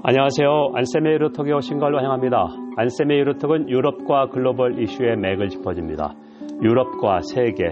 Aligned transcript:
안녕하세요. 0.00 0.70
안쌤의 0.74 1.10
유로톡에 1.14 1.52
오신 1.52 1.80
걸 1.80 1.96
환영합니다. 1.96 2.46
안쌤의 2.76 3.18
유로톡은 3.18 3.68
유럽과 3.68 4.28
글로벌 4.28 4.80
이슈의 4.80 5.16
맥을 5.16 5.48
짚어줍니다. 5.48 6.14
유럽과 6.62 7.20
세계, 7.22 7.64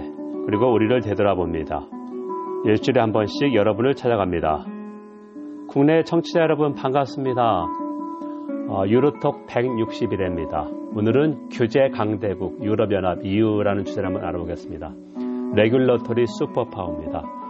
그리고 0.44 0.72
우리를 0.72 1.00
되돌아봅니다. 1.02 1.86
일주일에 2.64 3.00
한 3.00 3.12
번씩 3.12 3.54
여러분을 3.54 3.94
찾아갑니다. 3.94 4.66
국내 5.68 6.02
청취자 6.02 6.40
여러분 6.40 6.74
반갑습니다. 6.74 7.66
어, 8.70 8.82
유로톡 8.88 9.46
161회입니다. 9.46 10.96
오늘은 10.96 11.50
규제 11.50 11.90
강대국 11.90 12.60
유럽연합 12.64 13.24
EU라는 13.24 13.84
주제를 13.84 14.08
한번 14.08 14.24
알아보겠습니다. 14.24 14.92
regulatory 15.54 16.24
superpower입니다. 16.26 17.45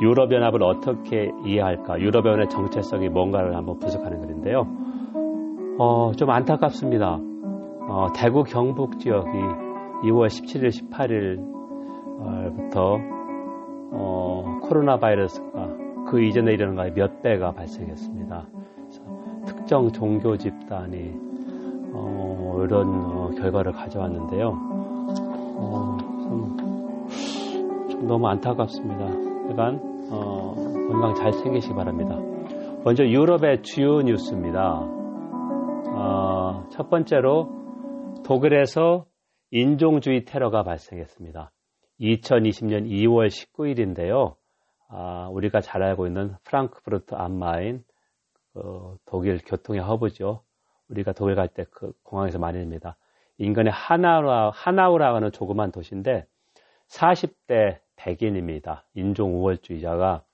유럽연합을 0.00 0.62
어떻게 0.62 1.32
이해할까? 1.44 2.00
유럽연합의 2.00 2.48
정체성이 2.48 3.08
뭔가를 3.08 3.56
한번 3.56 3.78
분석하는 3.78 4.20
글인데요. 4.20 4.66
어, 5.78 6.12
좀 6.16 6.30
안타깝습니다. 6.30 7.18
어, 7.88 8.08
대구 8.14 8.44
경북 8.44 8.98
지역이 8.98 9.30
2월 10.04 10.28
17일, 10.28 10.70
18일부터 10.90 13.00
어, 13.92 14.58
코로나 14.62 14.98
바이러스가 14.98 15.68
그 16.08 16.22
이전에 16.22 16.52
일어난 16.52 16.76
거에 16.76 16.92
몇 16.92 17.22
배가 17.22 17.52
발생했습니다. 17.52 18.46
특정 19.46 19.90
종교 19.92 20.36
집단이 20.36 21.12
어, 21.92 22.60
이런 22.64 22.88
어, 22.88 23.30
결과를 23.36 23.72
가져왔는데요. 23.72 24.52
어, 25.60 25.96
좀, 26.22 26.56
좀 27.90 28.06
너무 28.06 28.28
안타깝습니다. 28.28 29.27
그간 29.48 29.80
어, 30.12 30.54
건강 30.54 31.14
잘 31.14 31.32
챙기시기 31.32 31.74
바랍니다. 31.74 32.16
먼저 32.84 33.04
유럽의 33.04 33.62
주요 33.62 34.02
뉴스입니다. 34.02 34.80
어, 35.94 36.68
첫 36.70 36.90
번째로 36.90 37.48
독일에서 38.24 39.06
인종주의 39.50 40.24
테러가 40.26 40.62
발생했습니다. 40.64 41.50
2020년 42.00 42.86
2월 42.86 43.28
19일인데요. 43.28 44.36
아, 44.90 45.28
우리가 45.32 45.60
잘 45.60 45.82
알고 45.82 46.06
있는 46.06 46.34
프랑크푸르트 46.44 47.14
안마인 47.14 47.82
그 48.52 48.96
독일 49.06 49.38
교통의 49.44 49.80
허브죠. 49.82 50.42
우리가 50.90 51.12
독일 51.12 51.34
갈 51.36 51.48
때 51.48 51.64
그 51.70 51.92
공항에서 52.02 52.38
많이 52.38 52.58
냅니다. 52.58 52.96
인근의 53.38 53.72
하나우라, 53.72 54.50
하나우라고 54.50 55.16
하는 55.16 55.32
조그만 55.32 55.70
도시인데 55.72 56.26
40대 56.88 57.80
백인입니다. 57.96 58.84
인종 58.94 59.34
우월주의자가 59.34 60.24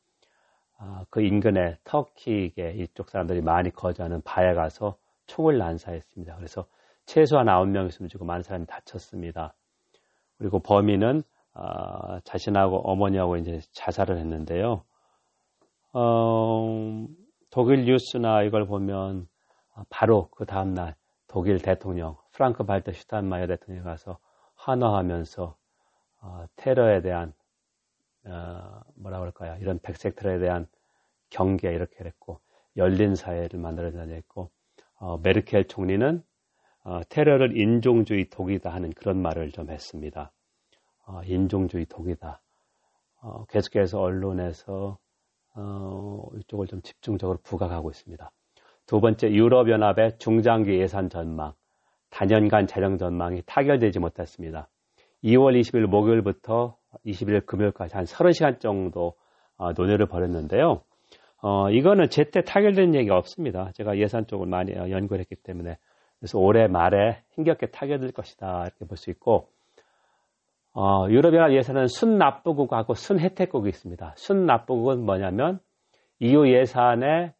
아, 0.78 1.04
그 1.10 1.22
인근의 1.22 1.78
터키계 1.84 2.72
이쪽 2.72 3.08
사람들이 3.08 3.40
많이 3.40 3.70
거주하는 3.70 4.22
바에 4.22 4.54
가서 4.54 4.96
총을 5.26 5.58
난사했습니다. 5.58 6.36
그래서 6.36 6.66
최소한 7.06 7.46
9명 7.46 7.88
있으면 7.88 8.08
죽고 8.08 8.24
많은 8.24 8.42
사람이 8.42 8.66
다쳤습니다. 8.66 9.54
그리고 10.38 10.60
범인은 10.60 11.22
어, 11.54 12.20
자신하고 12.24 12.78
어머니하고 12.90 13.36
이제 13.36 13.60
자살을 13.72 14.18
했는데요. 14.18 14.82
어, 15.92 17.06
독일 17.50 17.84
뉴스나 17.84 18.42
이걸 18.42 18.66
보면 18.66 19.28
바로 19.88 20.28
그 20.32 20.44
다음날 20.44 20.96
독일 21.28 21.60
대통령 21.60 22.16
프랑크 22.32 22.64
발터 22.64 22.92
슈타인마이어 22.92 23.46
대통령이 23.46 23.84
가서 23.84 24.18
환호하면서 24.56 25.56
어, 26.24 26.46
테러에 26.56 27.02
대한 27.02 27.34
어, 28.26 28.80
뭐라 28.94 29.18
그럴까요? 29.18 29.56
이런 29.60 29.78
백색 29.78 30.16
테러에 30.16 30.38
대한 30.38 30.66
경계 31.28 31.72
이렇게 31.72 32.02
했고 32.02 32.40
열린 32.76 33.14
사회를 33.14 33.60
만들어내자 33.60 34.14
했고 34.14 34.50
어, 34.96 35.18
메르켈 35.18 35.68
총리는 35.68 36.22
어, 36.84 37.00
테러를 37.10 37.56
인종주의 37.58 38.30
독이다 38.30 38.70
하는 38.70 38.90
그런 38.92 39.20
말을 39.20 39.52
좀 39.52 39.70
했습니다. 39.70 40.32
어, 41.06 41.22
인종주의 41.24 41.84
독이다. 41.86 42.40
어, 43.20 43.44
계속해서 43.46 44.00
언론에서 44.00 44.98
이쪽을 46.36 46.66
좀 46.66 46.82
집중적으로 46.82 47.38
부각하고 47.42 47.90
있습니다. 47.90 48.30
두 48.86 49.00
번째 49.00 49.30
유럽연합의 49.30 50.18
중장기 50.18 50.78
예산 50.78 51.08
전망, 51.08 51.52
단연간 52.10 52.66
재정 52.66 52.98
전망이 52.98 53.42
타결되지 53.46 54.00
못했습니다. 54.00 54.68
2월 55.24 55.58
20일 55.58 55.86
목요일부터 55.86 56.76
20일 57.06 57.46
금요일까지 57.46 57.96
한 57.96 58.04
30시간 58.04 58.60
정도 58.60 59.14
어, 59.56 59.72
논의를 59.72 60.06
벌였는데요. 60.06 60.82
어, 61.42 61.70
이거는 61.70 62.08
제때 62.10 62.42
타결된 62.42 62.94
얘기가 62.94 63.16
없습니다. 63.16 63.70
제가 63.74 63.98
예산 63.98 64.26
쪽을 64.26 64.46
많이 64.46 64.72
어, 64.72 64.90
연구를 64.90 65.20
했기 65.20 65.36
때문에 65.36 65.78
그래서 66.18 66.38
올해 66.38 66.66
말에 66.68 67.22
힘겹게 67.34 67.66
타결될 67.66 68.12
것이다 68.12 68.62
이렇게 68.62 68.84
볼 68.86 68.96
수 68.96 69.10
있고 69.10 69.48
어, 70.74 71.06
유럽연합 71.08 71.52
예산은 71.52 71.86
순납부국하고 71.86 72.94
순혜택국이 72.94 73.68
있습니다. 73.68 74.14
순납부국은 74.16 75.04
뭐냐면 75.04 75.60
EU 76.18 76.48
예산에 76.48 77.32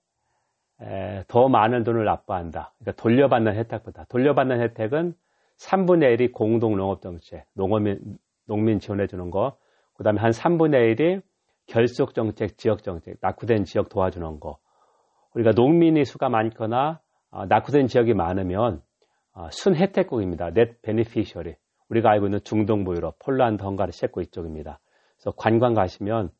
에, 0.81 1.25
더 1.28 1.49
많은 1.49 1.83
돈을 1.84 2.05
납부한다. 2.05 2.73
그러니까 2.78 3.03
돌려받는 3.03 3.55
혜택보다 3.56 4.05
돌려받는 4.09 4.61
혜택은 4.61 5.15
3분의 5.59 6.17
1이 6.17 6.33
공동농업정책, 6.33 7.47
농어민, 7.55 8.19
농민 8.47 8.79
지원해 8.79 9.07
주는 9.07 9.31
거, 9.31 9.57
그 9.95 10.03
다음에 10.05 10.21
한 10.21 10.31
3분의 10.31 10.97
1이 10.97 11.23
결속정책, 11.67 12.59
지역정책, 12.59 13.19
낙후된 13.21 13.65
지역 13.65 13.89
도와주는 13.89 14.41
거. 14.41 14.59
우리가 15.35 15.53
농민의 15.55 16.05
수가 16.05 16.29
많거나 16.29 17.01
어, 17.31 17.47
낙후된 17.47 17.87
지역이 17.87 18.15
많으면 18.15 18.83
어, 19.33 19.49
순혜택국입니다. 19.51 20.49
net 20.49 20.81
beneficiary. 20.83 21.57
우리가 21.89 22.11
알고 22.11 22.27
있는 22.27 22.41
중동부 22.45 22.95
유럽, 22.95 23.19
폴란드, 23.19 23.63
헝가리, 23.63 23.93
체코 23.93 24.21
이쪽입니다. 24.21 24.81
그래서 25.17 25.33
관광 25.37 25.75
가시면 25.75 26.31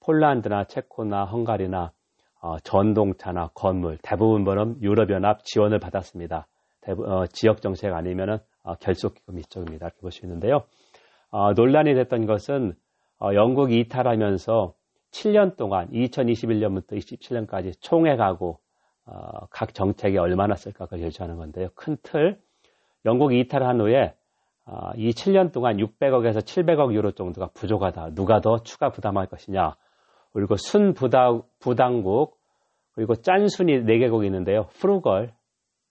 폴란드나 0.00 0.64
체코나 0.64 1.24
헝가리나 1.24 1.92
어, 2.40 2.58
전동차나 2.60 3.50
건물 3.54 3.98
대부분 4.02 4.44
보는 4.44 4.82
유럽연합 4.82 5.44
지원을 5.44 5.78
받았습니다. 5.78 6.46
대부, 6.82 7.04
어, 7.04 7.26
지역 7.26 7.62
정책 7.62 7.92
아니면은 7.94 8.34
어, 8.34 8.38
결속기금 8.80 9.38
이쪽입니다. 9.38 9.90
이렇게 10.02 10.18
있는데요. 10.24 10.64
어, 11.30 11.52
논란이 11.52 11.94
됐던 11.94 12.26
것은 12.26 12.74
어, 13.20 13.34
영국이 13.34 13.78
이탈하면서 13.80 14.74
7년 15.10 15.56
동안 15.56 15.88
2021년부터 15.90 16.92
27년까지 16.92 17.74
총액하고 17.80 18.58
어, 19.06 19.46
각 19.50 19.74
정책에 19.74 20.18
얼마나 20.18 20.54
쓸까 20.54 20.86
를 20.90 21.00
결정하는 21.00 21.36
건데요. 21.38 21.68
큰 21.74 21.96
틀, 22.02 22.40
영국이 23.04 23.38
이탈한 23.40 23.80
후에 23.80 24.14
어, 24.66 24.92
이 24.96 25.10
7년 25.10 25.52
동안 25.52 25.76
600억에서 25.76 26.38
700억 26.38 26.94
유로 26.94 27.12
정도가 27.12 27.48
부족하다. 27.52 28.14
누가 28.14 28.40
더 28.40 28.58
추가 28.62 28.90
부담할 28.90 29.26
것이냐. 29.26 29.76
그리고 30.32 30.56
순 30.56 30.94
부당국, 30.94 32.38
그리고 32.92 33.14
짠순이 33.14 33.84
4개국이 33.84 34.24
있는데요. 34.24 34.66
프루걸, 34.80 35.32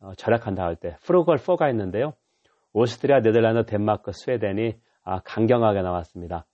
어, 0.01 0.13
절약한다 0.15 0.63
할 0.63 0.75
때, 0.75 0.97
프루걸 1.03 1.37
4가 1.37 1.69
있는데요. 1.69 2.13
오스트리아, 2.73 3.21
네덜란드, 3.21 3.65
덴마크, 3.65 4.11
스웨덴이 4.11 4.75
아, 5.03 5.19
강경하게 5.19 5.81
나왔습니다. 5.81 6.45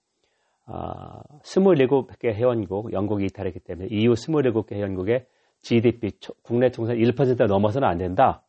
아, 0.66 1.22
27개 1.44 2.34
회원국, 2.34 2.94
영국이 2.94 3.26
이탈했기 3.26 3.60
때문에 3.60 3.88
EU 3.90 4.14
27개 4.14 4.74
회원국의 4.74 5.26
GDP, 5.62 6.12
국내 6.44 6.70
총산 6.70 6.98
1% 6.98 7.48
넘어서는 7.48 7.88
안 7.88 7.98
된다. 7.98 8.44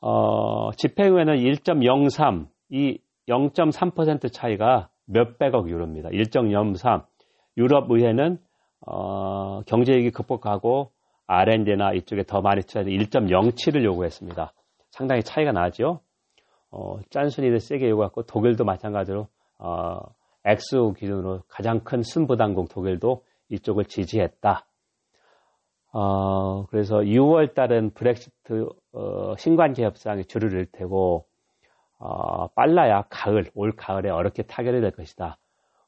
어, 0.00 0.72
집행유예는 0.72 1.36
1.03, 1.36 2.46
이 2.70 2.98
0.3% 3.28 4.32
차이가 4.32 4.88
몇백억 5.06 5.68
유로입니다. 5.68 6.08
1.03. 6.10 7.04
유럽 7.56 7.90
의회는 7.90 8.38
어, 8.86 9.62
경제위기 9.62 10.10
극복하고 10.10 10.90
R&D나 11.26 11.92
이쪽에 11.94 12.24
더 12.24 12.40
많이 12.40 12.62
투자해서 12.62 12.90
1.07을 12.90 13.84
요구했습니다. 13.84 14.52
상당히 14.90 15.22
차이가 15.22 15.52
나죠. 15.52 16.00
어, 16.72 16.98
짠순이를 17.10 17.60
세게 17.60 17.88
요구했고 17.88 18.22
독일도 18.22 18.64
마찬가지로 18.64 19.28
어, 19.58 19.98
X 20.44 20.76
기준으로 20.98 21.42
가장 21.46 21.80
큰 21.80 22.02
순부당국 22.02 22.68
독일도 22.70 23.22
이쪽을 23.50 23.84
지지했다. 23.84 24.66
어, 25.92 26.66
그래서 26.66 26.96
6월 26.96 27.54
달은 27.54 27.90
브렉시트 27.92 28.66
어, 28.94 29.36
신관계 29.36 29.84
협상이 29.84 30.24
줄을 30.24 30.52
일 30.54 30.66
테고 30.72 31.26
어, 31.98 32.48
빨라야 32.48 33.02
가을, 33.10 33.44
올 33.54 33.72
가을에 33.76 34.10
어렵게 34.10 34.44
타결이 34.44 34.80
될 34.80 34.90
것이다. 34.90 35.36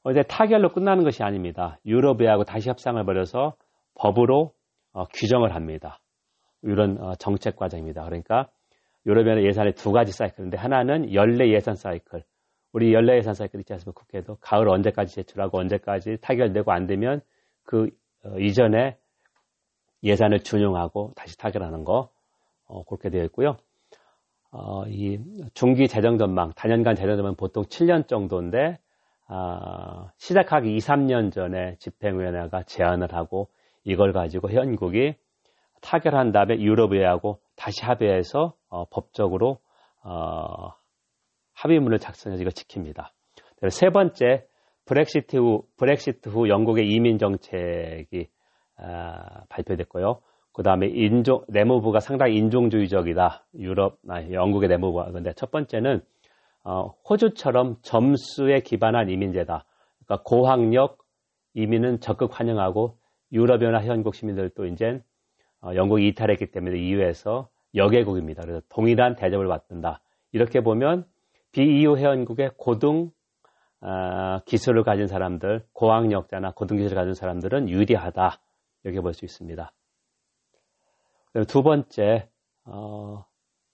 어제 0.02 0.22
타결로 0.22 0.72
끝나는 0.72 1.02
것이 1.02 1.22
아닙니다. 1.22 1.78
유럽의하고 1.86 2.44
다시 2.44 2.68
협상을 2.68 3.02
벌여서 3.04 3.54
법으로 3.94 4.52
어, 4.92 5.04
규정을 5.06 5.54
합니다. 5.54 5.98
이런 6.62 6.98
어, 7.02 7.14
정책 7.14 7.56
과정입니다. 7.56 8.04
그러니까 8.04 8.48
유럽연합 9.06 9.44
예산의 9.44 9.74
두 9.74 9.92
가지 9.92 10.12
사이클인데 10.12 10.56
하나는 10.56 11.12
연례 11.12 11.50
예산 11.50 11.74
사이클. 11.74 12.24
우리 12.72 12.92
연례 12.92 13.16
예산 13.16 13.34
사이클 13.34 13.60
있지 13.60 13.72
않습니까? 13.74 14.00
국회도 14.00 14.38
가을 14.40 14.68
언제까지 14.68 15.14
제출하고 15.14 15.58
언제까지 15.58 16.18
타결되고 16.20 16.72
안 16.72 16.86
되면 16.86 17.20
그 17.64 17.90
어, 18.24 18.38
이전에 18.38 18.96
예산을 20.02 20.40
준용하고 20.40 21.12
다시 21.16 21.36
타결하는 21.38 21.84
거 21.84 22.10
어, 22.66 22.84
그렇게 22.84 23.10
되어 23.10 23.24
있고요. 23.24 23.56
어, 24.50 24.84
이 24.86 25.18
중기 25.52 25.88
재정 25.88 26.16
전망, 26.16 26.52
단연간 26.54 26.94
재정 26.94 27.16
전망 27.16 27.34
보통 27.34 27.64
7년 27.64 28.08
정도인데 28.08 28.78
어, 29.28 30.10
시작하기 30.16 30.74
2, 30.74 30.78
3년 30.78 31.32
전에 31.32 31.76
집행위원회가 31.78 32.62
제안을 32.64 33.14
하고 33.14 33.48
이걸 33.84 34.12
가지고 34.12 34.50
현국이 34.50 35.14
타결한 35.80 36.32
다음에 36.32 36.58
유럽의회하고 36.58 37.40
다시 37.56 37.84
합의해서 37.84 38.54
어, 38.68 38.84
법적으로 38.86 39.58
어, 40.02 40.72
합의문을 41.54 41.98
작성해서 41.98 42.40
이걸 42.40 42.52
지킵니다. 42.52 43.10
세 43.70 43.90
번째 43.90 44.46
브렉시트 44.84 45.36
후, 45.36 45.64
브렉시트 45.76 46.28
후 46.28 46.48
영국의 46.48 46.88
이민 46.88 47.18
정책이 47.18 48.28
아, 48.76 49.44
발표됐고요. 49.48 50.20
그 50.52 50.62
다음에 50.62 50.86
인종, 50.88 51.44
내무부가 51.48 52.00
상당히 52.00 52.36
인종주의적이다. 52.36 53.46
유럽, 53.58 53.98
아, 54.08 54.22
영국의 54.30 54.68
내무부가. 54.68 55.10
근데 55.10 55.32
첫 55.34 55.50
번째는, 55.50 56.02
어, 56.64 56.88
호주처럼 57.08 57.76
점수에 57.82 58.60
기반한 58.60 59.08
이민제다. 59.10 59.64
그러니까 60.04 60.22
고학력 60.24 60.98
이민은 61.54 62.00
적극 62.00 62.38
환영하고 62.38 62.96
유럽연합 63.32 63.82
회원국 63.82 64.14
시민들도 64.14 64.66
이제 64.66 64.86
어, 64.86 65.02
영국이 65.74 66.06
이탈했기 66.08 66.46
때문에 66.50 66.78
이유에서 66.78 67.48
여개국입니다. 67.74 68.42
그래서 68.42 68.60
동일한 68.68 69.16
대접을 69.16 69.48
받는다. 69.48 70.00
이렇게 70.32 70.60
보면 70.60 71.06
비EU 71.52 71.96
회원국의 71.96 72.52
고등 72.56 73.10
어, 73.80 74.40
기술을 74.46 74.82
가진 74.82 75.06
사람들, 75.06 75.66
고학력자나 75.72 76.52
고등 76.52 76.78
기술을 76.78 76.96
가진 76.96 77.14
사람들은 77.14 77.68
유리하다. 77.68 78.40
이렇게 78.84 79.00
볼 79.00 79.12
수 79.12 79.24
있습니다. 79.24 79.72
두 81.48 81.62
번째, 81.62 82.28
어, 82.64 83.24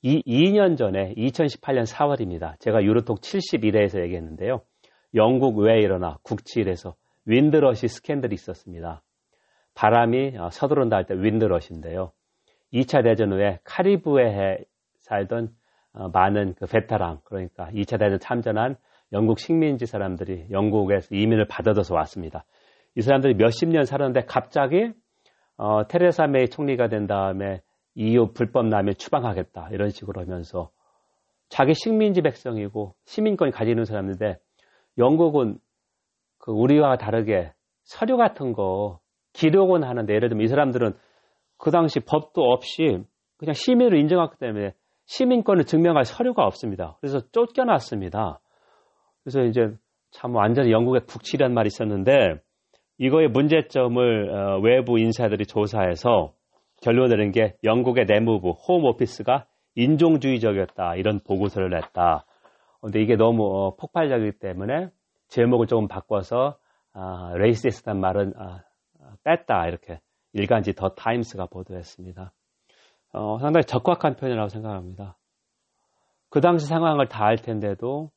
이 0.03 0.23
2년 0.23 0.77
전에 0.79 1.15
2018년 1.15 1.87
4월입니다. 1.87 2.59
제가 2.61 2.83
유로톡 2.83 3.21
71회에서 3.21 4.03
얘기했는데요. 4.03 4.63
영국 5.15 5.59
왜 5.59 5.81
일어나 5.81 6.19
국치일에서 6.23 6.95
윈드러시 7.27 7.89
스캔들이 7.89 8.35
있었습니다. 8.35 9.03
바람이 9.75 10.37
어, 10.39 10.51
서두른다 10.51 10.97
할 10.97 11.05
때 11.07 11.15
윈드러시인데요. 11.15 12.13
2차 12.73 13.03
대전 13.03 13.33
후에 13.33 13.59
카리브해에 13.65 14.59
살던 14.99 15.51
어, 15.93 16.09
많은 16.09 16.55
그 16.55 16.67
베테랑 16.67 17.21
그러니까 17.25 17.69
2차 17.73 17.99
대전 17.99 18.19
참전한 18.21 18.77
영국 19.13 19.41
식민지 19.41 19.87
사람들이 19.87 20.47
영국에서 20.51 21.15
이민을 21.15 21.47
받아들여서 21.49 21.95
왔습니다. 21.97 22.45
이 22.95 23.03
사람들이 23.03 23.35
몇십 23.35 23.69
년 23.69 23.85
살았는데 23.85 24.27
갑자기 24.27 24.93
어, 25.57 25.87
테레사 25.89 26.27
메이 26.27 26.49
총리가 26.49 26.89
된 26.89 27.07
다음에 27.07 27.61
EU 27.95 28.33
불법 28.33 28.67
남용 28.67 28.95
추방하겠다 28.95 29.71
이런 29.73 29.91
식으로 29.91 30.21
하면서 30.21 30.71
자기 31.49 31.75
식민지 31.75 32.23
백성이고 32.23 32.95
시민권이 33.05 33.51
가지는 33.51 33.85
사람인데 33.85 34.39
영국은 34.99 35.59
그 36.39 36.53
우리와 36.53 36.97
다르게 36.97 37.53
서류 37.83 38.17
같은 38.17 38.53
거 38.53 39.01
기록은 39.33 39.85
하는데 39.85 40.13
예를 40.13 40.29
들면 40.29 40.45
이 40.45 40.49
사람들은 40.49 40.95
그 41.59 41.71
당시 41.71 42.01
법도 42.01 42.43
없이 42.43 42.99
그냥 43.37 43.55
시민으로 43.55 43.97
인정했기 43.97 44.37
때문에 44.39 44.73
시민권을 45.07 45.65
증명할 45.65 46.05
서류가 46.05 46.45
없습니다. 46.45 46.97
그래서 47.01 47.21
쫓겨났습니다. 47.33 48.41
그래서 49.23 49.43
이제 49.43 49.75
참 50.11 50.35
완전히 50.35 50.73
영국의 50.73 51.03
국치란 51.07 51.53
말이 51.53 51.69
있었는데 51.69 52.41
이거의 52.99 53.29
문제점을 53.29 54.31
어, 54.31 54.61
외부 54.61 54.99
인사들이 54.99 55.47
조사해서 55.47 56.33
결론 56.83 57.11
내린 57.11 57.33
게 57.33 57.57
영국의 57.65 58.07
내무부 58.07 58.51
Home 58.51 58.85
Office가 58.85 59.47
인종주의적이었다 59.75 60.97
이런 60.97 61.21
보고서를 61.21 61.71
냈다. 61.71 62.25
근데 62.81 63.01
이게 63.01 63.17
너무 63.17 63.45
어, 63.45 63.77
폭발적이기 63.77 64.39
때문에 64.39 64.89
제목을 65.29 65.67
조금 65.67 65.89
바꿔서 65.89 66.59
아, 66.93 67.33
racist한 67.37 68.01
말은 68.01 68.35
아, 68.37 68.63
뺐다 69.25 69.67
이렇게 69.69 70.01
일간지 70.33 70.75
더 70.75 70.91
타임스가 70.91 71.47
보도했습니다. 71.47 72.33
어, 73.13 73.39
상당히 73.41 73.65
적확한 73.65 74.17
표현이라고 74.17 74.49
생각합니다. 74.49 75.17
그 76.29 76.41
당시 76.41 76.67
상황을 76.67 77.09
다 77.09 77.25
알 77.25 77.37
텐데도 77.37 78.11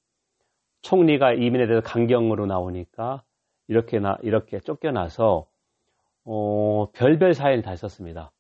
총리가 0.84 1.34
이민에 1.34 1.66
대해서 1.66 1.82
강경으로 1.82 2.46
나오니까 2.46 3.24
이렇게 3.68 4.00
나, 4.00 4.18
이렇게 4.22 4.60
쫓겨나서, 4.60 5.48
어, 6.26 6.92
별별 6.94 7.34
사연이 7.34 7.62
다 7.62 7.72
있었습니다. 7.74 8.32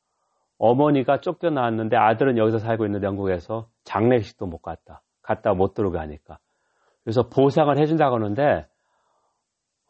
어머니가 0.58 1.20
쫓겨나왔는데 1.22 1.96
아들은 1.98 2.38
여기서 2.38 2.60
살고 2.60 2.86
있는 2.86 3.02
영국에서 3.04 3.68
장례식도 3.86 4.46
못 4.46 4.60
갔다. 4.62 5.02
갔다 5.22 5.54
못 5.54 5.74
들어오게 5.74 5.98
하니까. 5.98 6.38
그래서 7.04 7.30
보상을 7.30 7.76
해준다고 7.78 8.16
하는데, 8.16 8.68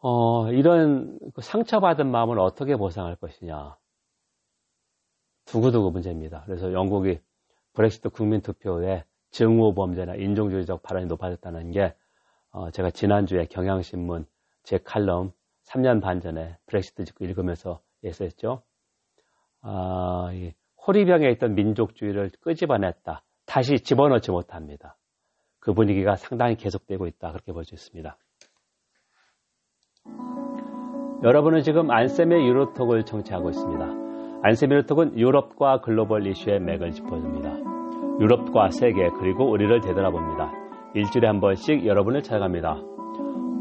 어, 0.06 0.52
이런 0.52 1.18
그 1.34 1.40
상처받은 1.40 2.10
마음을 2.10 2.38
어떻게 2.38 2.76
보상할 2.76 3.16
것이냐. 3.16 3.78
두고두고 5.46 5.92
문제입니다. 5.92 6.42
그래서 6.44 6.74
영국이 6.74 7.20
브렉시트 7.72 8.10
국민투표에 8.10 9.04
증오 9.30 9.72
범죄나 9.72 10.16
인종주의적 10.16 10.82
발언이 10.82 11.06
높아졌다는 11.06 11.70
게 11.70 11.94
어, 12.50 12.70
제가 12.70 12.90
지난주에 12.90 13.46
경향신문 13.46 14.26
제 14.62 14.76
칼럼 14.76 15.32
3년 15.64 16.02
반 16.02 16.20
전에 16.20 16.58
브렉시트 16.66 17.04
짓고 17.06 17.24
읽으면서 17.24 17.80
얘기했죠. 18.04 18.62
아, 19.62 20.28
호리병에 20.86 21.30
있던 21.30 21.54
민족주의를 21.54 22.30
끄집어냈다. 22.42 23.24
다시 23.46 23.76
집어넣지 23.76 24.32
못합니다. 24.32 24.98
그 25.60 25.72
분위기가 25.72 26.14
상당히 26.16 26.56
계속되고 26.56 27.06
있다. 27.06 27.32
그렇게 27.32 27.52
볼 27.52 27.64
수 27.64 27.74
있습니다. 27.74 28.18
여러분은 31.24 31.62
지금 31.62 31.90
안쌤의 31.90 32.46
유로톡을 32.46 33.04
청취하고 33.04 33.48
있습니다. 33.48 34.42
안쌤 34.42 34.70
유로톡은 34.70 35.18
유럽과 35.18 35.80
글로벌 35.80 36.26
이슈의 36.26 36.60
맥을 36.60 36.90
짚어줍니다. 36.90 38.20
유럽과 38.20 38.68
세계 38.68 39.08
그리고 39.08 39.50
우리를 39.50 39.80
되돌아봅니다. 39.80 40.52
일주일에 40.94 41.26
한 41.26 41.40
번씩 41.40 41.86
여러분을 41.86 42.22
찾아갑니다. 42.22 42.74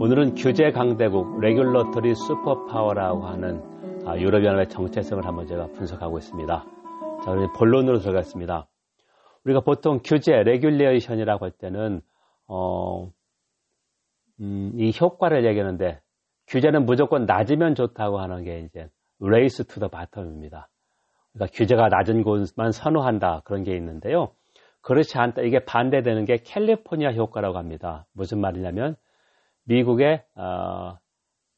오늘은 0.01 0.36
규제 0.36 0.71
강대국 0.71 1.39
regulatory 1.39 2.13
superpower라고 2.13 3.27
하는 3.27 3.63
아, 4.06 4.18
유럽연합의 4.18 4.68
정체성을 4.68 5.25
한번 5.25 5.48
제가 5.48 5.68
분석하고 5.68 6.18
있습니다. 6.18 6.66
자, 7.24 7.31
우리 7.31 7.48
본론으로 7.57 8.00
들어가겠습니다. 8.00 8.68
우리가 9.45 9.61
보통 9.61 10.02
규제, 10.04 10.33
regulation이라고 10.33 11.45
할 11.45 11.52
때는 11.52 12.02
어, 12.45 13.09
음, 14.42 14.73
이 14.76 14.92
효과를 14.99 15.45
얘기하는데 15.45 16.03
규제는 16.47 16.85
무조건 16.85 17.26
낮으면 17.26 17.76
좋다고 17.76 18.19
하는 18.19 18.44
게 18.44 18.59
이제 18.62 18.90
race 19.19 19.66
to 19.66 19.80
the 19.80 19.87
bottom입니다. 19.87 20.68
그러니까 21.33 21.54
규제가 21.54 21.90
낮은 21.90 22.23
곳만 22.23 22.71
선호한다 22.71 23.42
그런 23.45 23.64
게 23.64 23.76
있는데요. 23.76 24.33
그렇지 24.81 25.18
않다. 25.18 25.42
이게 25.44 25.64
반대되는 25.64 26.26
게 26.26 26.38
캘리포니아 26.38 27.12
효과라고 27.12 27.57
합니다. 27.57 28.06
무슨 28.14 28.40
말이냐면 28.40 28.95
미국의 29.64 30.23
어, 30.35 30.97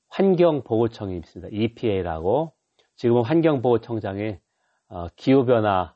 환경보호청이 0.10 1.18
있습니다. 1.18 1.50
EPA라고 1.52 2.54
지금은 2.96 3.24
환경보호청장이 3.24 4.38
어, 4.90 5.08
기후변화를 5.16 5.90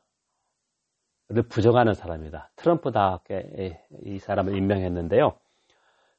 부정하는 1.48 1.94
사람입니다. 1.94 2.50
트럼프답게 2.56 3.80
이 4.04 4.18
사람을 4.18 4.56
임명했는데요. 4.56 5.32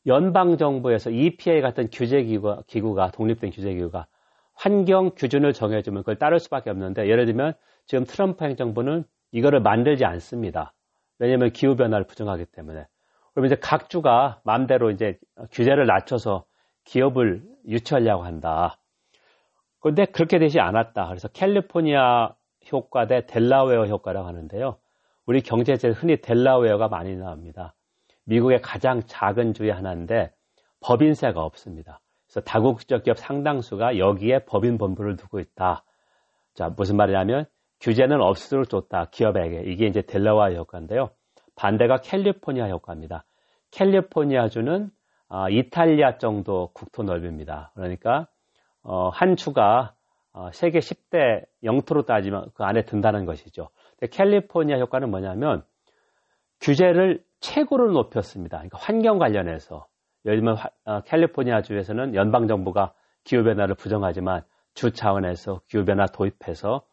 연방정부에서 0.06 1.12
EPA 1.12 1.62
같은 1.62 1.90
규제기구가 1.92 2.64
기구가, 2.68 3.12
독립된 3.12 3.52
규제기구가 3.52 4.08
환경 4.54 5.16
기준을 5.16 5.54
정해주면 5.54 6.04
그걸 6.04 6.18
따를 6.18 6.40
수밖에 6.40 6.70
없는데 6.70 7.08
예를 7.08 7.26
들면 7.26 7.54
지금 7.86 8.06
트럼프 8.06 8.44
행정부는 8.46 9.04
이거를 9.32 9.62
만들지 9.62 10.06
않습니다. 10.06 10.74
왜냐하면 11.20 11.52
기후변화를 11.52 12.08
부정하기 12.08 12.46
때문에. 12.46 12.86
그럼 13.34 13.46
이제 13.46 13.56
각 13.56 13.90
주가 13.90 14.42
마음대로 14.44 14.92
이제 14.92 15.20
규제를 15.52 15.86
낮춰서 15.86 16.46
기업을 16.84 17.44
유치하려고 17.68 18.24
한다. 18.24 18.78
그런데 19.80 20.06
그렇게 20.06 20.40
되지 20.40 20.60
않았다. 20.60 21.08
그래서 21.08 21.28
캘리포니아 21.30 22.36
효과 22.72 23.08
대 23.08 23.26
델라웨어 23.26 23.86
효과라고 23.86 24.28
하는데요. 24.28 24.78
우리 25.26 25.42
경제제 25.42 25.90
흔히 25.90 26.18
델라웨어가 26.18 26.88
많이 26.88 27.16
나옵니다. 27.16 27.74
미국의 28.26 28.62
가장 28.62 29.02
작은 29.06 29.54
주의 29.54 29.72
하나인데 29.72 30.32
법인세가 30.82 31.44
없습니다. 31.44 32.00
그래서 32.28 32.42
다국적 32.42 33.04
기업 33.04 33.18
상당수가 33.18 33.98
여기에 33.98 34.46
법인 34.46 34.78
본부를 34.78 35.18
두고 35.18 35.40
있다. 35.40 35.84
자, 36.54 36.70
무슨 36.76 36.98
말이냐면 36.98 37.46
규제는 37.82 38.22
없을수록 38.22 38.70
좋다. 38.70 39.06
기업에게. 39.12 39.64
이게 39.66 39.88
이제 39.88 40.02
델라웨어 40.02 40.56
효과인데요. 40.58 41.10
반대가 41.56 41.98
캘리포니아 41.98 42.68
효과입니다. 42.68 43.26
캘리포니아주는 43.72 44.90
어, 45.30 45.50
이탈리아 45.50 46.18
정도 46.18 46.72
국토 46.74 47.04
넓이입니다. 47.04 47.72
그러니까 47.76 48.28
어, 48.84 49.10
한 49.10 49.36
주가 49.36 49.94
어, 50.34 50.50
세계 50.54 50.80
10대 50.80 51.46
영토로 51.64 52.04
따지면 52.04 52.52
그 52.54 52.64
안에 52.64 52.84
든다는 52.84 53.26
것이죠. 53.26 53.70
캘리포니아 54.12 54.78
효과는 54.78 55.10
뭐냐면 55.10 55.64
규제를 56.60 57.24
최고로 57.42 57.92
높였습니다. 57.92 58.58
그러니까 58.58 58.78
환경 58.80 59.20
관련해서 59.20 59.88
예를 60.26 60.40
들면 60.40 60.58
어, 60.86 61.02
캘리포니아 61.02 61.62
주에서는 61.62 62.16
연방 62.16 62.48
정부가 62.48 62.94
기후 63.24 63.44
변화를 63.44 63.76
부정하지만 63.76 64.44
주 64.74 64.92
차원에서 64.92 65.62
기후 65.68 65.84
변화 65.84 66.06
도입해서 66.06 66.84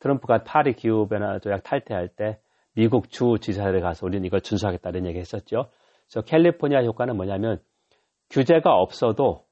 트럼프가 0.00 0.42
파리 0.42 0.74
기후 0.74 1.06
변화 1.08 1.38
조약 1.38 1.62
탈퇴할 1.62 2.08
때 2.08 2.38
미국 2.74 3.10
주 3.10 3.36
지사들에 3.40 3.80
가서 3.80 4.06
우리는 4.06 4.24
이걸 4.24 4.40
준수하겠다는 4.40 5.06
얘기 5.06 5.18
했었죠. 5.18 5.68
그래서 6.10 6.24
캘리포니아 6.26 6.82
효과는 6.82 7.16
뭐냐면 7.16 7.60
규제가 8.30 8.74
없어도 8.74 9.44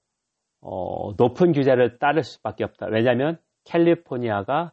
어, 0.60 1.12
높은 1.16 1.52
규제를 1.52 1.98
따를 1.98 2.22
수밖에 2.22 2.64
없다. 2.64 2.86
왜냐하면 2.90 3.38
캘리포니아가 3.64 4.72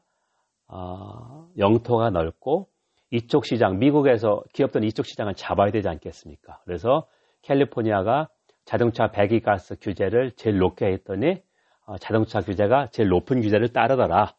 어, 0.68 1.48
영토가 1.58 2.10
넓고 2.10 2.68
이쪽 3.12 3.46
시장, 3.46 3.80
미국에서 3.80 4.44
기업들은 4.54 4.86
이쪽 4.88 5.06
시장을 5.06 5.36
잡아야 5.36 5.72
되지 5.72 5.88
않겠습니까? 5.88 6.60
그래서 6.66 7.08
캘리포니아가 7.42 8.30
자동차 8.66 9.12
배기가스 9.12 9.78
규제를 9.80 10.32
제일 10.36 10.58
높게 10.58 10.88
했더니 10.88 11.42
어, 11.86 11.98
자동차 11.98 12.42
규제가 12.42 12.88
제일 12.92 13.10
높은 13.10 13.42
규제를 13.42 13.70
따르더라. 13.70 14.34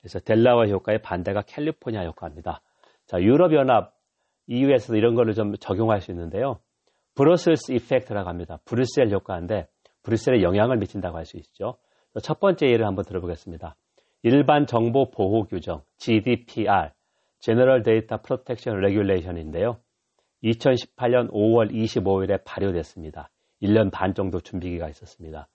그래서 0.00 0.20
델라와 0.20 0.66
효과의 0.68 1.02
반대가 1.02 1.42
캘리포니아 1.42 2.04
효과입니다. 2.04 2.62
자, 3.06 3.20
유럽연합 3.20 3.92
EU에서도 4.46 4.96
이런 4.96 5.14
거를 5.14 5.34
좀 5.34 5.54
적용할 5.56 6.00
수 6.00 6.10
있는데요. 6.10 6.60
브러셀스 7.14 7.72
이펙트라고 7.72 8.28
합니다. 8.28 8.58
브뤼셀 8.64 9.10
효과인데 9.10 9.68
브뤼셀에 10.02 10.42
영향을 10.42 10.78
미친다고 10.78 11.16
할 11.16 11.24
수 11.24 11.36
있죠. 11.38 11.76
첫 12.22 12.40
번째 12.40 12.66
예를 12.66 12.86
한번 12.86 13.04
들어보겠습니다. 13.04 13.76
일반 14.22 14.66
정보 14.66 15.10
보호 15.10 15.44
규정 15.44 15.82
GDPR 15.98 16.90
General 17.44 17.82
Data 17.82 18.16
Protection 18.16 18.78
Regulation인데요. 18.78 19.76
2018년 20.44 21.30
5월 21.30 21.70
25일에 21.70 22.42
발효됐습니다. 22.42 23.28
1년 23.60 23.90
반 23.92 24.14
정도 24.14 24.40
준비기가 24.40 24.88
있었습니다. 24.88 25.46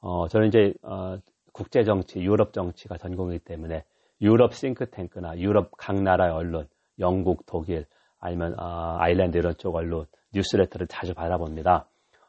어, 0.00 0.28
저는 0.28 0.48
이제 0.48 0.72
어, 0.80 1.18
국제 1.52 1.84
정치, 1.84 2.20
유럽 2.20 2.54
정치가 2.54 2.96
전공이기 2.96 3.44
때문에 3.44 3.84
유럽 4.22 4.54
싱크탱크나 4.54 5.38
유럽 5.38 5.72
각 5.76 6.00
나라의 6.02 6.32
언론, 6.32 6.68
영국, 6.98 7.44
독일, 7.44 7.84
아니면 8.18 8.58
어, 8.58 8.96
아일랜드 8.98 9.36
이런 9.36 9.54
쪽 9.58 9.74
언론 9.74 10.06
뉴스레터를 10.32 10.86
자주 10.86 11.12
받아봅니다. 11.12 11.86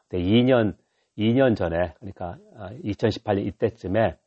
근데 0.08 0.22
2년 0.22 0.76
2년 1.16 1.56
전에 1.56 1.94
그러니까 1.98 2.36
2018년 2.84 3.38
어, 3.38 3.40
이때쯤에 3.40 4.18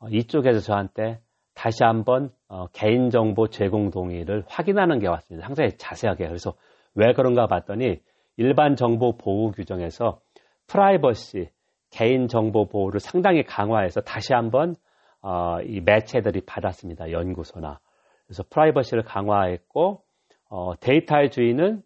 어, 0.00 0.08
이쪽에서 0.10 0.60
저한테 0.60 1.18
다시 1.58 1.82
한번 1.82 2.30
어, 2.46 2.68
개인정보 2.68 3.48
제공 3.48 3.90
동의를 3.90 4.44
확인하는 4.46 5.00
게 5.00 5.08
왔습니다. 5.08 5.44
상당히 5.44 5.76
자세하게. 5.76 6.28
그래서 6.28 6.54
왜 6.94 7.12
그런가 7.14 7.48
봤더니 7.48 8.00
일반 8.36 8.76
정보 8.76 9.16
보호 9.18 9.50
규정에서 9.50 10.20
프라이버시, 10.68 11.50
개인정보 11.90 12.68
보호를 12.68 13.00
상당히 13.00 13.42
강화해서 13.42 14.02
다시 14.02 14.34
한번 14.34 14.76
어, 15.20 15.60
이 15.62 15.80
매체들이 15.80 16.42
받았습니다. 16.46 17.10
연구소나. 17.10 17.80
그래서 18.26 18.44
프라이버시를 18.50 19.02
강화했고 19.02 20.04
어, 20.50 20.74
데이터의 20.78 21.32
주인은 21.32 21.82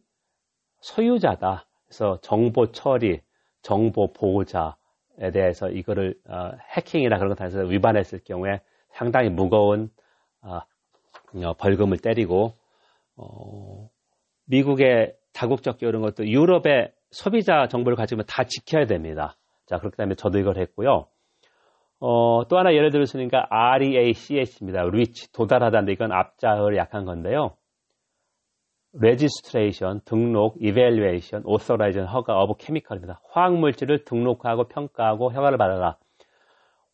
소유자다. 0.80 1.64
그래서 1.86 2.18
정보 2.20 2.72
처리, 2.72 3.22
정보 3.62 4.12
보호자에 4.12 5.30
대해서 5.32 5.70
이거를 5.70 6.14
어, 6.28 6.50
해킹이나 6.76 7.16
그런 7.16 7.34
것에 7.34 7.48
대해서 7.48 7.66
위반했을 7.66 8.20
경우에 8.22 8.60
상당히 8.92 9.28
무거운 9.28 9.90
어, 10.42 10.60
어, 11.34 11.54
벌금을 11.54 11.98
때리고 11.98 12.54
어, 13.16 13.88
미국의 14.46 15.14
다국적 15.32 15.82
이런 15.82 16.02
것도 16.02 16.26
유럽의 16.26 16.92
소비자 17.10 17.68
정보를 17.68 17.96
가지면 17.96 18.24
다 18.28 18.44
지켜야 18.44 18.86
됩니다. 18.86 19.36
자 19.66 19.78
그렇기 19.78 19.96
때문에 19.96 20.14
저도 20.14 20.38
이걸 20.38 20.58
했고요. 20.58 21.06
어, 22.00 22.48
또 22.48 22.58
하나 22.58 22.74
예를 22.74 22.90
들었으니까 22.90 23.46
REACH입니다. 23.48 24.82
reach 24.82 25.32
도달하다는데 25.32 25.92
이건 25.92 26.12
앞자를 26.12 26.76
약한 26.76 27.04
건데요. 27.04 27.56
registration 28.94 30.00
등록, 30.04 30.56
evaluation, 30.60 31.44
authorization 31.48 32.12
허가 32.12 32.42
of 32.42 32.54
chemical입니다. 32.58 33.20
화학 33.30 33.54
물질을 33.56 34.04
등록하고 34.04 34.64
평가하고 34.64 35.30
허가를 35.30 35.56
받아라. 35.56 35.96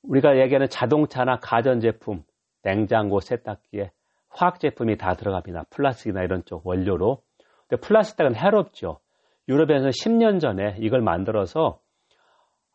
우리가 0.08 0.38
얘기하는 0.38 0.68
자동차나 0.68 1.36
가전제품, 1.40 2.22
냉장고, 2.62 3.20
세탁기에 3.20 3.90
화학 4.30 4.60
제품이 4.60 4.96
다 4.96 5.14
들어갑니다. 5.14 5.64
플라스틱이나 5.70 6.22
이런 6.22 6.42
쪽 6.44 6.66
원료로. 6.66 7.22
근데 7.68 7.80
플라스틱은 7.80 8.34
해롭죠. 8.34 8.98
유럽에서는 9.48 9.90
10년 9.90 10.40
전에 10.40 10.76
이걸 10.80 11.00
만들어서 11.00 11.78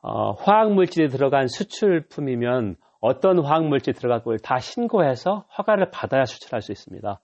어, 0.01 0.31
화학 0.33 0.73
물질이 0.73 1.09
들어간 1.09 1.47
수출품이면 1.47 2.75
어떤 2.99 3.43
화학 3.43 3.65
물질이 3.65 3.97
들어갔고 3.97 4.37
다 4.37 4.59
신고해서 4.59 5.45
허가를 5.57 5.91
받아야 5.91 6.25
수출할 6.25 6.61
수 6.61 6.71
있습니다. 6.71 7.19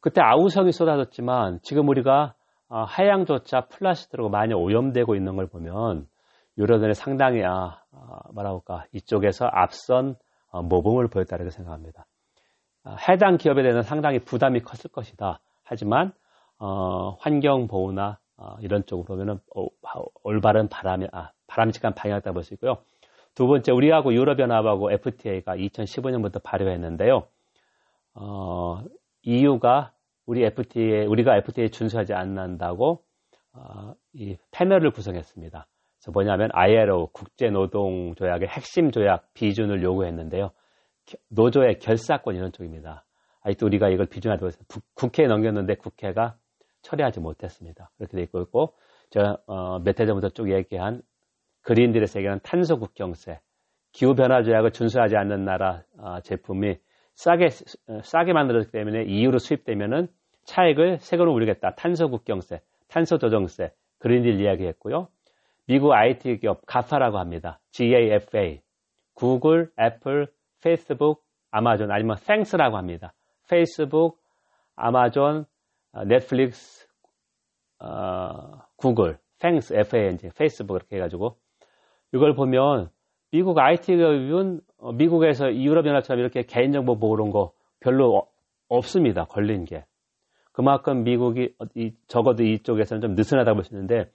그때 0.00 0.20
아우성이 0.22 0.72
쏟아졌지만 0.72 1.58
지금 1.62 1.88
우리가 1.88 2.34
어, 2.68 2.84
하양조차 2.84 3.66
플라스틱으로 3.68 4.28
많이 4.30 4.54
오염되고 4.54 5.14
있는 5.14 5.36
걸 5.36 5.46
보면 5.46 6.06
유럽연이 6.56 6.94
상당히 6.94 7.44
아, 7.44 7.82
아, 8.00 8.20
뭐라고 8.32 8.62
할까 8.66 8.86
이쪽에서 8.92 9.46
앞선 9.50 10.16
어, 10.50 10.62
모범을 10.62 11.08
보였다고 11.08 11.50
생각합니다. 11.50 12.06
아, 12.84 12.96
해당 13.08 13.36
기업에 13.36 13.62
대해서 13.62 13.82
상당히 13.82 14.18
부담이 14.18 14.60
컸을 14.60 14.90
것이다. 14.92 15.40
하지만 15.64 16.12
어, 16.58 17.16
환경 17.20 17.66
보호나 17.66 18.18
어, 18.36 18.56
이런 18.60 18.84
쪽으로 18.86 19.04
보면은 19.04 19.40
어, 19.54 19.66
올바른 20.22 20.68
바람이 20.68 21.08
아, 21.12 21.32
바람직한 21.46 21.94
방향이었다고 21.94 22.34
볼수 22.34 22.54
있고요. 22.54 22.78
두 23.34 23.46
번째 23.46 23.72
우리하고 23.72 24.14
유럽연합하고 24.14 24.90
FTA가 24.92 25.56
2015년부터 25.56 26.42
발효했는데요. 26.42 27.26
어, 28.14 28.82
EU가 29.22 29.92
우리 30.26 30.44
FTA 30.44 31.06
우리가 31.06 31.36
FTA에 31.36 31.68
준수하지 31.68 32.14
않는다고 32.14 33.02
어, 33.52 33.94
이 34.12 34.36
패널을 34.50 34.90
구성했습니다. 34.90 35.66
그래서 36.08 36.12
뭐냐면 36.12 36.48
ILO 36.52 37.08
국제노동조약의 37.12 38.48
핵심 38.48 38.90
조약 38.90 39.32
비준을 39.34 39.82
요구했는데요. 39.82 40.50
노조의 41.28 41.78
결사권 41.80 42.34
이런 42.34 42.50
쪽입니다. 42.52 43.04
아직도 43.42 43.66
우리가 43.66 43.88
이걸 43.90 44.06
비준하고 44.06 44.46
있어요. 44.46 44.64
국회에 44.94 45.26
넘겼는데 45.26 45.74
국회가 45.74 46.36
처리하지 46.82 47.20
못했습니다. 47.20 47.90
그렇게 47.98 48.16
돼 48.16 48.22
있고 48.22 48.74
제가 49.10 49.38
어, 49.46 49.78
몇해 49.80 50.06
전부터 50.06 50.30
쭉 50.30 50.50
얘기한 50.50 51.02
그린딜에서 51.62 52.20
얘기하는 52.20 52.40
탄소 52.42 52.78
국경세, 52.78 53.40
기후 53.92 54.14
변화 54.14 54.42
조약을 54.42 54.72
준수하지 54.72 55.16
않는 55.16 55.44
나라 55.44 55.82
어, 55.98 56.20
제품이 56.20 56.76
싸게 57.14 57.48
싸게 58.02 58.32
만들어졌기 58.32 58.72
때문에 58.72 59.04
EU로 59.04 59.38
수입되면은 59.38 60.08
차액을 60.44 60.98
세금으로 61.00 61.32
물리겠다. 61.32 61.74
탄소 61.74 62.08
국경세, 62.08 62.60
탄소 62.88 63.18
조정세, 63.18 63.72
Green 63.98 64.21
Deal 64.21 64.40
이야기했고요. 64.40 65.08
미국 65.68 65.92
IT 65.92 66.38
기업 66.38 66.64
GAFA라고 66.64 67.18
합니다. 67.18 67.60
GAFA. 67.72 68.60
구글, 69.12 69.70
애플, 69.78 70.26
페이스북, 70.62 71.22
아마존 71.50 71.90
아니면 71.90 72.16
FANGS라고 72.26 72.78
합니다. 72.78 73.12
페이스북, 73.50 74.18
아마존, 74.76 75.44
어, 75.92 76.04
넷플릭스, 76.04 76.88
어, 77.80 78.62
구글, 78.76 79.18
땡스, 79.40 79.74
FANG, 79.74 80.30
페이스북 80.36 80.76
이렇게 80.76 80.96
해가지고 80.96 81.36
이걸 82.14 82.34
보면 82.34 82.88
미국 83.30 83.58
IT 83.58 83.94
기업은 83.94 84.60
어, 84.78 84.92
미국에서 84.92 85.52
유럽연합처럼 85.54 86.20
이렇게 86.20 86.44
개인정보 86.44 86.98
보호 86.98 87.14
그런 87.14 87.30
거 87.30 87.52
별로 87.80 88.26
없습니다. 88.68 89.24
걸린 89.24 89.66
게. 89.66 89.84
그만큼 90.52 91.04
미국이 91.04 91.54
적어도 92.06 92.42
이쪽에서는 92.42 93.02
좀 93.02 93.14
느슨하다고 93.14 93.56
볼 93.56 93.64
수 93.64 93.74
있는데 93.74 94.10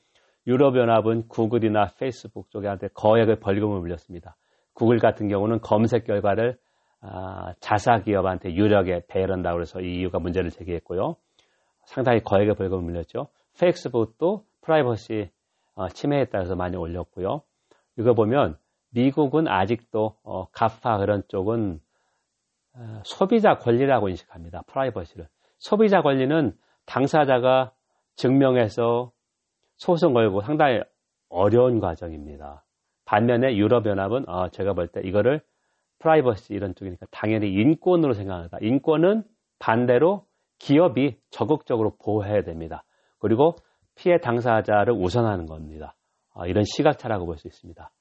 유럽연합은 0.47 1.27
구글이나 1.27 1.91
페이스북 1.99 2.49
쪽에한테 2.49 2.89
거액의 2.93 3.39
벌금을 3.39 3.79
물렸습니다. 3.79 4.35
구글 4.73 4.99
같은 4.99 5.27
경우는 5.27 5.61
검색 5.61 6.05
결과를 6.05 6.57
아, 7.01 7.53
자사 7.59 7.99
기업한테 7.99 8.53
유력에 8.53 9.03
배열한다고 9.07 9.61
해서 9.61 9.81
이 9.81 9.99
이유가 9.99 10.19
문제를 10.19 10.51
제기했고요. 10.51 11.17
상당히 11.85 12.21
거액의 12.21 12.55
벌금을 12.55 12.81
물렸죠. 12.83 13.27
페이스북도 13.59 14.45
프라이버시 14.61 15.29
어, 15.75 15.89
침해에 15.89 16.25
따라서 16.25 16.55
많이 16.55 16.77
올렸고요. 16.77 17.41
이거 17.97 18.13
보면 18.13 18.57
미국은 18.91 19.47
아직도 19.47 20.15
어, 20.23 20.47
가파 20.51 20.97
그런 20.99 21.23
쪽은 21.27 21.79
어, 22.75 23.01
소비자 23.03 23.57
권리라고 23.57 24.09
인식합니다. 24.09 24.63
프라이버시를. 24.67 25.27
소비자 25.57 26.01
권리는 26.01 26.55
당사자가 26.85 27.71
증명해서 28.15 29.11
소송 29.83 30.13
걸고 30.13 30.41
상당히 30.41 30.79
어려운 31.27 31.81
과정입니다. 31.81 32.63
반면에 33.03 33.57
유럽연합은 33.57 34.29
어, 34.29 34.47
제가 34.49 34.73
볼 34.73 34.87
때 34.87 35.01
이거를 35.03 35.41
프라이버시 35.99 36.53
이런 36.53 36.73
쪽이니까 36.73 37.05
당연히 37.11 37.51
인권으로 37.51 38.13
생각한다. 38.13 38.59
인권은 38.61 39.23
반대로 39.59 40.25
기업이 40.59 41.17
적극적으로 41.31 41.97
보호해야 42.01 42.43
됩니다. 42.43 42.85
그리고 43.19 43.55
피해 43.95 44.17
당사자를 44.19 44.93
우선하는 44.93 45.45
겁니다. 45.47 45.95
아, 46.33 46.47
이런 46.47 46.63
시각차라고 46.63 47.25
볼 47.25 47.37
수 47.37 47.47
있습니다. 47.49 47.91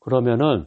그러면은 0.00 0.66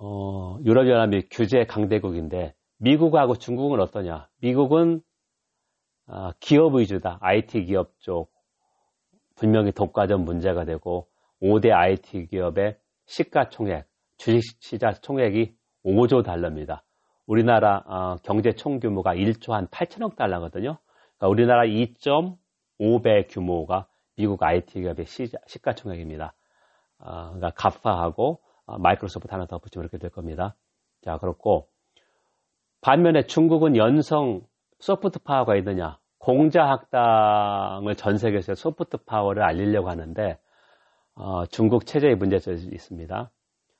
어, 0.00 0.58
유럽연합이 0.64 1.28
규제 1.30 1.64
강대국인데 1.66 2.54
미국하고 2.78 3.36
중국은 3.36 3.78
어떠냐? 3.80 4.28
미국은 4.40 5.02
아, 6.08 6.32
기업 6.40 6.74
위주다. 6.74 7.18
IT 7.20 7.64
기업 7.66 7.92
쪽 8.00 8.32
분명히 9.40 9.72
독과점 9.72 10.26
문제가 10.26 10.66
되고 10.66 11.08
5대 11.40 11.72
IT 11.72 12.26
기업의 12.26 12.76
시가총액, 13.06 13.86
주식시장 14.18 14.96
총액이 15.00 15.54
5조 15.82 16.22
달러입니다. 16.22 16.84
우리나라 17.26 17.82
어, 17.86 18.16
경제 18.22 18.52
총 18.52 18.80
규모가 18.80 19.14
1조 19.14 19.52
한 19.52 19.66
8천억 19.68 20.14
달러거든요. 20.14 20.76
그러니까 21.16 21.28
우리나라 21.28 21.62
2.5배 21.64 23.28
규모가 23.30 23.86
미국 24.16 24.42
IT 24.42 24.78
기업의 24.78 25.06
시가총액입니다. 25.46 26.34
어, 26.98 27.30
그러니까 27.30 27.50
가파하고 27.56 28.42
어, 28.66 28.78
마이크로소프트 28.78 29.32
하나 29.32 29.46
더 29.46 29.58
붙이면 29.58 29.84
이렇게 29.84 29.96
될 29.96 30.10
겁니다. 30.10 30.54
자, 31.00 31.16
그렇고 31.16 31.68
반면에 32.82 33.22
중국은 33.22 33.76
연성 33.76 34.42
소프트 34.80 35.20
파워가 35.20 35.56
있느냐? 35.56 35.99
공자학당을 36.20 37.96
전 37.96 38.18
세계에서 38.18 38.54
소프트 38.54 38.98
파워를 38.98 39.42
알리려고 39.42 39.88
하는데 39.88 40.38
어, 41.14 41.46
중국 41.46 41.86
체제의 41.86 42.16
문제점이 42.16 42.58
있습니다. 42.72 43.30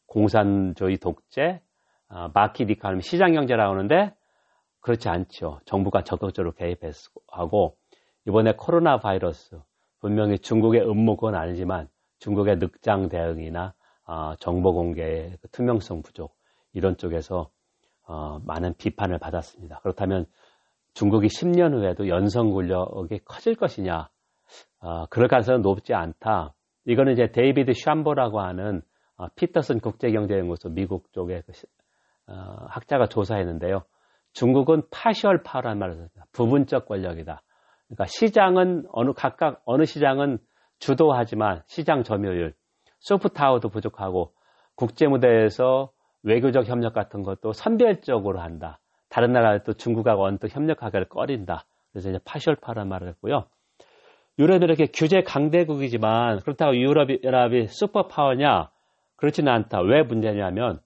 공산주의 0.07 0.97
독재, 0.99 1.61
어, 2.09 2.31
마켓 2.35 2.71
이카노미 2.71 3.03
시장 3.03 3.33
경제라고 3.33 3.75
하는데 3.75 4.15
그렇지 4.81 5.09
않죠. 5.09 5.61
정부가 5.67 6.03
적극적으로 6.03 6.53
개입하고 6.53 7.77
이번에 8.27 8.55
코로나 8.57 8.99
바이러스 8.99 9.61
분명히 10.01 10.39
중국의 10.39 10.83
음모건 10.83 11.35
아니지만 11.35 11.89
중국의 12.19 12.57
늑장 12.57 13.09
대응이나 13.09 13.75
어, 14.07 14.35
정보 14.37 14.73
공개의 14.73 15.37
그 15.41 15.49
투명성 15.51 16.03
부족 16.03 16.35
이런 16.73 16.97
쪽에서 16.97 17.51
어, 18.07 18.41
많은 18.45 18.75
비판을 18.75 19.19
받았습니다. 19.19 19.81
그렇다면 19.81 20.27
중국이 20.95 21.29
10년 21.29 21.73
후에도 21.75 22.09
연성 22.09 22.51
권력이 22.53 23.21
커질 23.25 23.55
것이냐? 23.55 24.09
어, 24.81 25.07
그럴 25.07 25.29
가능성은 25.29 25.63
높지 25.63 25.95
않다. 25.95 26.55
이거는 26.87 27.13
이제 27.13 27.31
데이비드 27.31 27.73
샴보라고 27.75 28.41
하는 28.41 28.83
어, 29.17 29.29
피터슨 29.37 29.81
국제경제연구소 29.81 30.71
미국 30.71 31.13
쪽의 31.13 31.43
그 31.47 31.53
시, 31.53 31.67
어, 32.27 32.33
학자가 32.69 33.07
조사했는데요. 33.07 33.85
중국은 34.33 34.83
파워라는 34.91 35.79
말을 35.79 35.95
씁니다. 35.95 36.25
부분적 36.33 36.87
권력이다. 36.87 37.43
그러니까 37.87 38.07
시장은 38.07 38.87
어느 38.93 39.13
각각 39.13 39.61
어느 39.65 39.85
시장은 39.85 40.39
주도하지만 40.79 41.63
시장 41.67 42.03
점유율, 42.03 42.55
soft 43.01 43.25
power도 43.25 43.69
부족하고 43.69 44.33
국제 44.75 45.07
무대에서 45.07 45.93
외교적 46.23 46.67
협력 46.67 46.95
같은 46.95 47.23
것도 47.23 47.53
선별적으로 47.53 48.41
한다. 48.41 48.81
다른 49.11 49.33
나라도 49.33 49.75
중국하고 49.75 50.25
언뜻 50.25 50.55
협력하기를 50.55 51.09
꺼린다. 51.09 51.67
그래서 51.93 52.09
이제 52.09 52.19
partial 52.25 52.57
power란 52.57 52.89
말을 52.89 53.09
했고요. 53.09 53.45
유럽이 54.39 54.65
이렇게 54.65 54.87
규제 54.87 55.23
강대국이지만 55.23 56.41
그렇다고 56.41 56.75
유럽연합이 56.77 57.67
슈퍼파워냐? 57.69 58.71
그렇지는 59.17 59.53
않다. 59.53 59.81
왜 59.83 60.03
문제냐면 60.03 60.81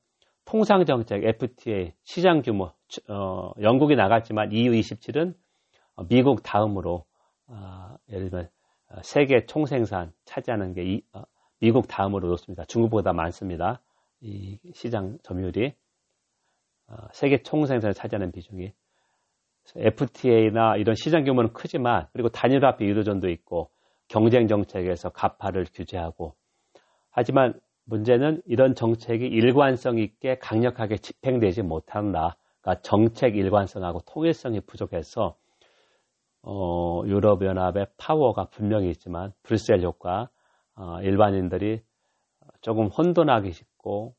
통상정책 0.46 1.24
FTA 1.24 1.92
시장 2.02 2.42
규모 2.42 2.72
어, 3.08 3.52
영국이 3.60 3.94
나갔지만 3.94 4.50
EU 4.52 4.72
27은 4.72 5.34
미국 6.08 6.42
다음으로 6.42 7.04
어, 7.46 7.96
예를 8.10 8.30
들면 8.30 8.48
세계 9.02 9.46
총생산 9.46 10.12
차지하는 10.24 10.72
게 10.72 10.82
이, 10.84 11.02
어, 11.12 11.22
미국 11.60 11.86
다음으로 11.88 12.28
높습니다. 12.28 12.64
중국보다 12.64 13.12
많습니다. 13.12 13.80
이 14.20 14.58
시장 14.72 15.18
점유율이 15.22 15.66
어, 15.66 15.72
세계 17.12 17.42
총생산을 17.42 17.94
차지하는 17.94 18.32
비중이 18.32 18.72
FTA나 19.76 20.76
이런 20.76 20.94
시장 20.94 21.24
규모는 21.24 21.52
크지만 21.52 22.06
그리고 22.12 22.28
단일화폐 22.28 22.84
유도전도 22.86 23.30
있고 23.30 23.70
경쟁 24.08 24.46
정책에서 24.46 25.10
가파를 25.10 25.66
규제하고 25.72 26.34
하지만 27.10 27.58
문제는 27.86 28.42
이런 28.46 28.74
정책이 28.74 29.26
일관성 29.26 29.98
있게 29.98 30.38
강력하게 30.38 30.96
집행되지 30.96 31.62
못한다. 31.62 32.36
그러니까 32.60 32.82
정책 32.82 33.36
일관성하고 33.36 34.00
통일성이 34.06 34.60
부족해서 34.60 35.36
어, 36.42 37.02
유럽연합의 37.06 37.86
파워가 37.96 38.46
분명히 38.50 38.90
있지만 38.90 39.32
불셀 39.42 39.82
효과, 39.82 40.28
어, 40.76 41.00
일반인들이 41.00 41.82
조금 42.60 42.86
혼돈하기 42.86 43.52
쉽고 43.52 44.14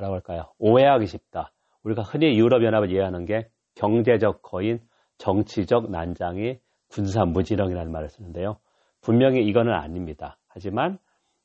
뭐라고 0.00 0.14
할까요? 0.14 0.46
오해하기 0.58 1.06
쉽다. 1.06 1.52
우리가 1.84 2.02
흔히 2.02 2.36
유럽연합을 2.38 2.90
이해하는 2.90 3.26
게 3.26 3.48
경제적 3.74 4.42
거인, 4.42 4.80
정치적 5.18 5.90
난장이 5.90 6.58
군사 6.90 7.24
무지렁이라는 7.24 7.92
말을 7.92 8.08
쓰는데요. 8.08 8.56
분명히 9.00 9.44
이거는 9.46 9.72
아닙니다. 9.72 10.38
하지만 10.48 10.98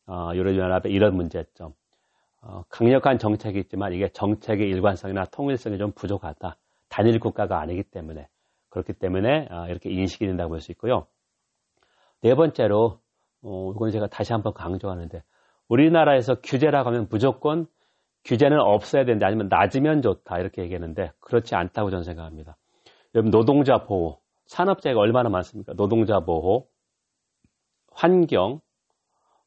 어, 0.07 0.31
유럽연합의 0.33 0.91
이런 0.91 1.15
문제점, 1.15 1.73
어, 2.41 2.63
강력한 2.69 3.17
정책이 3.17 3.59
있지만 3.59 3.93
이게 3.93 4.09
정책의 4.09 4.67
일관성이나 4.69 5.25
통일성이 5.25 5.77
좀 5.77 5.91
부족하다. 5.91 6.57
단일 6.89 7.19
국가가 7.19 7.59
아니기 7.59 7.83
때문에 7.83 8.27
그렇기 8.69 8.93
때문에 8.93 9.47
어, 9.51 9.67
이렇게 9.67 9.89
인식이 9.89 10.25
된다고 10.25 10.49
볼 10.49 10.61
수 10.61 10.71
있고요. 10.71 11.07
네 12.21 12.35
번째로 12.35 12.99
어, 13.41 13.71
이건 13.75 13.91
제가 13.91 14.07
다시 14.07 14.33
한번 14.33 14.53
강조하는데 14.53 15.23
우리나라에서 15.67 16.35
규제라고 16.41 16.89
하면 16.89 17.07
무조건 17.09 17.67
규제는 18.25 18.59
없어야 18.59 19.05
된다 19.05 19.27
아니면 19.27 19.47
낮으면 19.49 20.01
좋다 20.01 20.39
이렇게 20.39 20.63
얘기하는데 20.63 21.11
그렇지 21.19 21.55
않다고 21.55 21.91
저는 21.91 22.03
생각합니다. 22.03 22.57
여러분 23.13 23.31
노동자 23.31 23.83
보호, 23.83 24.19
산업재해가 24.47 24.99
얼마나 24.99 25.29
많습니까? 25.29 25.73
노동자 25.73 26.19
보호, 26.19 26.67
환경 27.91 28.59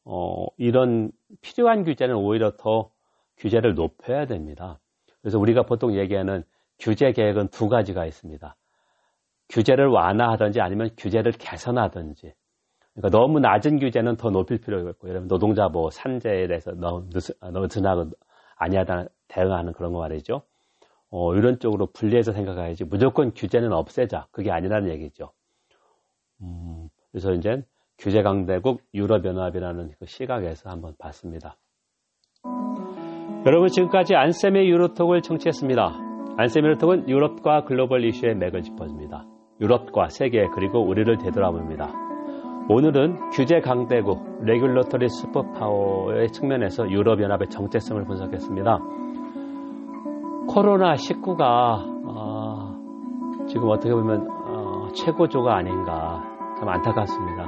어, 0.04 0.46
이런 0.56 1.10
필요한 1.42 1.84
규제는 1.84 2.14
오히려 2.14 2.52
더 2.56 2.90
규제를 3.36 3.74
높여야 3.74 4.26
됩니다. 4.26 4.78
그래서 5.20 5.38
우리가 5.38 5.64
보통 5.64 5.94
얘기하는 5.94 6.44
규제 6.78 7.12
계획은 7.12 7.48
두 7.48 7.68
가지가 7.68 8.06
있습니다. 8.06 8.56
규제를 9.50 9.88
완화하든지 9.88 10.60
아니면 10.60 10.90
규제를 10.96 11.32
개선하든지. 11.32 12.32
그러니까 12.94 13.18
너무 13.18 13.40
낮은 13.40 13.78
규제는 13.78 14.16
더 14.16 14.30
높일 14.30 14.60
필요가 14.60 14.90
있고, 14.90 15.08
여러분 15.08 15.28
노동자 15.28 15.68
뭐 15.68 15.90
산재에 15.90 16.46
대해서 16.46 16.72
너무 16.72 17.08
느슨하고 17.12 18.10
아니하다 18.58 19.06
대응하는 19.28 19.72
그런 19.72 19.92
거 19.92 20.00
말이죠. 20.00 20.42
어, 21.10 21.34
이런 21.34 21.58
쪽으로 21.58 21.86
분리해서 21.86 22.32
생각해야지 22.32 22.84
무조건 22.84 23.32
규제는 23.34 23.72
없애자. 23.72 24.28
그게 24.30 24.50
아니라는 24.50 24.90
얘기죠. 24.90 25.32
음, 26.42 26.88
그래서 27.10 27.32
이제 27.32 27.62
규제 27.98 28.22
강대국 28.22 28.82
유럽연합이라는 28.94 29.92
그 29.98 30.06
시각에서 30.06 30.70
한번 30.70 30.94
봤습니다. 30.98 31.56
여러분 33.46 33.68
지금까지 33.68 34.14
안쌤의 34.14 34.68
유로톡을 34.68 35.22
청취했습니다. 35.22 36.08
안쌤의 36.36 36.70
유로톡은 36.70 37.08
유럽과 37.08 37.64
글로벌 37.64 38.04
이슈의 38.04 38.36
맥을 38.36 38.62
짚어줍니다. 38.62 39.26
유럽과 39.60 40.08
세계 40.10 40.46
그리고 40.54 40.80
우리를 40.80 41.18
되돌아봅니다. 41.18 42.07
오늘은 42.70 43.30
규제 43.30 43.60
강대국 43.60 44.44
레귤러터리 44.44 45.08
슈퍼파워의 45.08 46.30
측면에서 46.32 46.90
유럽연합의 46.90 47.48
정체성을 47.48 48.04
분석했습니다. 48.04 48.78
코로나19가 50.48 51.42
어, 52.04 52.76
지금 53.48 53.70
어떻게 53.70 53.90
보면 53.90 54.28
어, 54.30 54.88
최고조가 54.92 55.56
아닌가 55.56 56.22
참 56.58 56.68
안타깝습니다. 56.68 57.44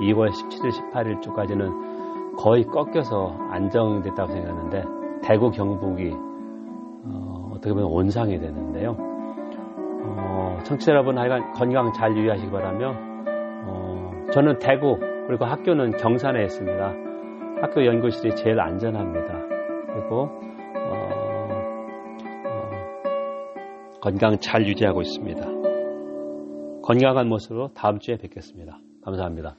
2월 0.00 0.30
17일, 0.30 0.70
18일 0.72 1.22
주까지는 1.22 2.34
거의 2.36 2.64
꺾여서 2.64 3.36
안정됐다고 3.50 4.32
생각하는데 4.32 4.84
대구 5.22 5.52
경북이 5.52 6.12
어, 7.04 7.52
떻게 7.62 7.72
보면 7.72 7.84
온상이 7.84 8.40
되는데요. 8.40 8.96
어, 8.98 10.58
청취자 10.64 10.90
여러분 10.90 11.16
하여간 11.16 11.52
건강 11.52 11.92
잘 11.92 12.16
유의하시기 12.16 12.50
바라며 12.50 12.92
어, 13.66 14.03
저는 14.34 14.58
대구 14.58 14.98
그리고 15.28 15.44
학교는 15.44 15.92
경산에 15.92 16.42
있습니다. 16.42 16.92
학교 17.62 17.86
연구실이 17.86 18.34
제일 18.34 18.60
안전합니다. 18.60 19.32
그리고 19.92 20.28
건강 24.02 24.36
잘 24.40 24.66
유지하고 24.66 25.02
있습니다. 25.02 25.40
건강한 26.82 27.28
모습으로 27.28 27.68
다음 27.74 28.00
주에 28.00 28.16
뵙겠습니다. 28.16 28.76
감사합니다. 29.04 29.56